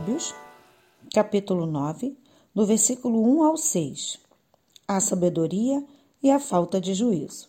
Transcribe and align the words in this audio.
Provérbios, 0.00 0.34
capítulo 1.12 1.66
9, 1.66 2.16
do 2.54 2.64
versículo 2.64 3.22
1 3.22 3.44
ao 3.44 3.56
6. 3.56 4.18
A 4.88 4.98
sabedoria 4.98 5.84
e 6.22 6.30
a 6.30 6.38
falta 6.38 6.80
de 6.80 6.94
juízo. 6.94 7.48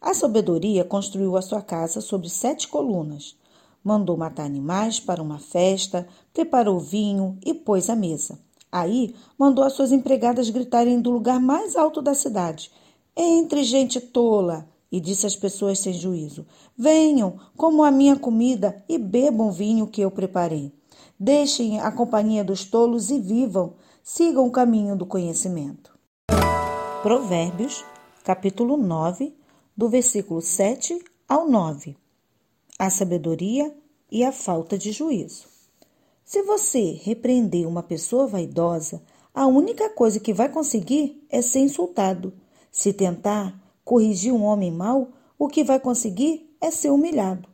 A 0.00 0.14
sabedoria 0.14 0.84
construiu 0.84 1.36
a 1.36 1.42
sua 1.42 1.60
casa 1.60 2.00
sobre 2.00 2.28
sete 2.28 2.68
colunas. 2.68 3.36
Mandou 3.82 4.16
matar 4.16 4.44
animais 4.44 5.00
para 5.00 5.22
uma 5.22 5.40
festa, 5.40 6.06
preparou 6.32 6.78
vinho 6.78 7.36
e 7.44 7.52
pôs 7.52 7.90
a 7.90 7.96
mesa. 7.96 8.38
Aí 8.70 9.14
mandou 9.36 9.64
as 9.64 9.72
suas 9.72 9.90
empregadas 9.90 10.50
gritarem 10.50 11.00
do 11.00 11.10
lugar 11.10 11.40
mais 11.40 11.74
alto 11.74 12.00
da 12.00 12.14
cidade: 12.14 12.70
Entre, 13.16 13.64
gente 13.64 14.00
tola! 14.00 14.68
E 14.92 15.00
disse 15.00 15.26
às 15.26 15.34
pessoas 15.34 15.80
sem 15.80 15.92
juízo: 15.92 16.46
Venham, 16.76 17.36
comam 17.56 17.84
a 17.84 17.90
minha 17.90 18.16
comida 18.16 18.84
e 18.88 18.96
bebam 18.96 19.48
o 19.48 19.52
vinho 19.52 19.88
que 19.88 20.00
eu 20.00 20.10
preparei. 20.10 20.72
Deixem 21.26 21.80
a 21.80 21.90
companhia 21.90 22.44
dos 22.44 22.66
tolos 22.66 23.08
e 23.08 23.18
vivam, 23.18 23.72
sigam 24.02 24.46
o 24.46 24.50
caminho 24.50 24.94
do 24.94 25.06
conhecimento. 25.06 25.98
Provérbios, 27.02 27.82
capítulo 28.22 28.76
9, 28.76 29.34
do 29.74 29.88
versículo 29.88 30.42
7 30.42 31.02
ao 31.26 31.48
9. 31.48 31.96
A 32.78 32.90
sabedoria 32.90 33.74
e 34.12 34.22
a 34.22 34.32
falta 34.32 34.76
de 34.76 34.92
juízo. 34.92 35.46
Se 36.22 36.42
você 36.42 37.00
repreender 37.02 37.66
uma 37.66 37.82
pessoa 37.82 38.26
vaidosa, 38.26 39.00
a 39.32 39.46
única 39.46 39.88
coisa 39.88 40.20
que 40.20 40.34
vai 40.34 40.50
conseguir 40.50 41.26
é 41.30 41.40
ser 41.40 41.60
insultado. 41.60 42.34
Se 42.70 42.92
tentar 42.92 43.58
corrigir 43.82 44.30
um 44.30 44.44
homem 44.44 44.70
mau, 44.70 45.08
o 45.38 45.48
que 45.48 45.64
vai 45.64 45.80
conseguir 45.80 46.54
é 46.60 46.70
ser 46.70 46.90
humilhado. 46.90 47.53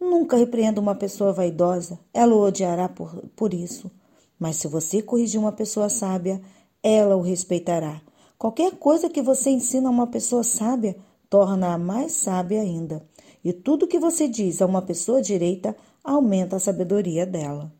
Nunca 0.00 0.36
repreenda 0.36 0.80
uma 0.80 0.94
pessoa 0.94 1.32
vaidosa, 1.32 1.98
ela 2.14 2.34
o 2.34 2.40
odiará 2.40 2.88
por, 2.88 3.14
por 3.34 3.52
isso. 3.52 3.90
Mas 4.38 4.56
se 4.56 4.68
você 4.68 5.02
corrigir 5.02 5.40
uma 5.40 5.52
pessoa 5.52 5.88
sábia, 5.88 6.40
ela 6.82 7.16
o 7.16 7.20
respeitará. 7.20 8.00
Qualquer 8.38 8.72
coisa 8.76 9.10
que 9.10 9.20
você 9.20 9.50
ensina 9.50 9.88
a 9.88 9.92
uma 9.92 10.06
pessoa 10.06 10.44
sábia 10.44 10.96
torna-a 11.28 11.76
mais 11.76 12.12
sábia 12.12 12.60
ainda. 12.60 13.04
E 13.44 13.52
tudo 13.52 13.88
que 13.88 13.98
você 13.98 14.28
diz 14.28 14.62
a 14.62 14.66
uma 14.66 14.82
pessoa 14.82 15.20
direita 15.20 15.76
aumenta 16.04 16.56
a 16.56 16.60
sabedoria 16.60 17.26
dela. 17.26 17.72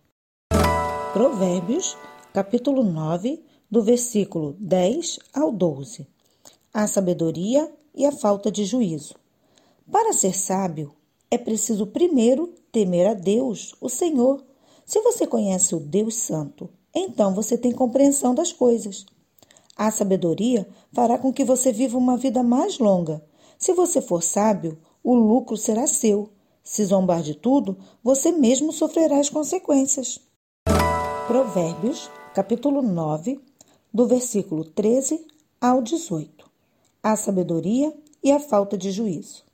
Provérbios, 1.12 1.96
capítulo 2.33 2.83
9, 2.83 3.42
do 3.70 3.83
versículo 3.83 4.56
10 4.58 5.19
ao 5.33 5.52
12. 5.52 6.06
A 6.74 6.86
sabedoria 6.86 7.70
e 7.94 8.05
a 8.05 8.12
falta 8.12 8.50
de 8.50 8.64
juízo. 8.64 9.14
Para 9.91 10.12
ser 10.12 10.36
sábio, 10.36 10.92
é 11.30 11.38
preciso 11.38 11.86
primeiro 11.86 12.52
temer 12.72 13.08
a 13.08 13.14
Deus, 13.14 13.74
o 13.80 13.88
Senhor. 13.88 14.44
Se 14.84 15.00
você 15.02 15.26
conhece 15.26 15.74
o 15.74 15.80
Deus 15.80 16.14
Santo, 16.16 16.68
então 16.94 17.34
você 17.34 17.56
tem 17.56 17.72
compreensão 17.72 18.34
das 18.34 18.52
coisas. 18.52 19.06
A 19.76 19.90
sabedoria 19.90 20.68
fará 20.92 21.18
com 21.18 21.32
que 21.32 21.44
você 21.44 21.72
viva 21.72 21.96
uma 21.96 22.16
vida 22.16 22.42
mais 22.42 22.78
longa 22.78 23.22
se 23.58 23.72
você 23.72 24.00
for 24.00 24.22
sábio, 24.22 24.78
o 25.02 25.14
lucro 25.14 25.56
será 25.56 25.88
seu. 25.88 26.30
Se 26.62 26.84
zombar 26.84 27.22
de 27.22 27.34
tudo, 27.34 27.76
você 28.04 28.30
mesmo 28.30 28.72
sofrerá 28.72 29.18
as 29.18 29.28
consequências. 29.28 30.20
Provérbios, 31.26 32.08
capítulo 32.34 32.80
9, 32.82 33.40
do 33.92 34.06
versículo 34.06 34.64
13 34.64 35.26
ao 35.60 35.82
18. 35.82 36.48
A 37.02 37.17
sabedoria 37.17 37.92
e 38.22 38.30
a 38.30 38.38
falta 38.38 38.78
de 38.78 38.92
juízo. 38.92 39.48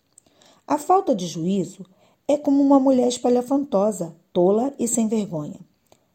A 0.66 0.78
falta 0.78 1.14
de 1.14 1.26
juízo 1.26 1.84
é 2.26 2.38
como 2.38 2.62
uma 2.62 2.80
mulher 2.80 3.08
espalhafantosa, 3.08 4.16
tola 4.32 4.72
e 4.78 4.88
sem 4.88 5.08
vergonha. 5.08 5.60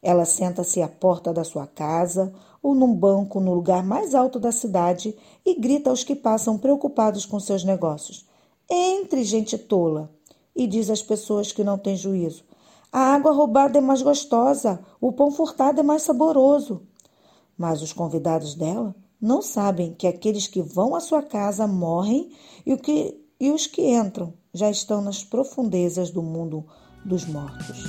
Ela 0.02 0.26
senta-se 0.26 0.82
à 0.82 0.88
porta 0.88 1.32
da 1.32 1.44
sua 1.44 1.68
casa 1.68 2.34
ou 2.64 2.74
num 2.74 2.94
banco 2.94 3.40
no 3.40 3.54
lugar 3.54 3.84
mais 3.84 4.16
alto 4.16 4.40
da 4.40 4.52
cidade 4.52 5.16
e 5.46 5.54
grita 5.54 5.90
aos 5.90 6.04
que 6.04 6.16
passam 6.16 6.58
preocupados 6.58 7.26
com 7.26 7.40
seus 7.40 7.64
negócios: 7.64 8.26
Entre, 8.70 9.24
gente 9.24 9.58
tola! 9.58 10.10
E 10.56 10.66
diz 10.66 10.90
às 10.90 11.02
pessoas 11.02 11.52
que 11.52 11.64
não 11.64 11.78
têm 11.78 11.96
juízo: 11.96 12.44
A 12.92 13.14
água 13.14 13.32
roubada 13.32 13.78
é 13.78 13.82
mais 13.82 14.02
gostosa, 14.02 14.80
o 15.00 15.12
pão 15.12 15.32
furtado 15.32 15.80
é 15.80 15.84
mais 15.84 16.02
saboroso. 16.02 16.82
Mas 17.58 17.82
os 17.82 17.94
convidados 17.94 18.56
dela 18.56 18.96
não 19.22 19.42
sabem 19.42 19.94
que 19.94 20.08
aqueles 20.08 20.48
que 20.48 20.62
vão 20.62 20.96
à 20.96 21.00
sua 21.00 21.22
casa 21.22 21.68
morrem 21.68 22.32
e, 22.66 22.76
que, 22.78 23.20
e 23.40 23.52
os 23.52 23.66
que 23.66 23.82
entram 23.82 24.34
já 24.54 24.70
estão 24.70 25.02
nas 25.02 25.24
profundezas 25.24 26.12
do 26.12 26.22
mundo 26.22 26.66
dos 27.06 27.26
mortos. 27.26 27.84